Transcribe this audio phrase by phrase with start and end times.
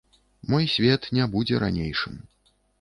[0.53, 2.21] Мой свет не будзе ранейшым.